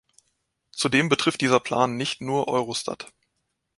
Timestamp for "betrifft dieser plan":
1.09-1.95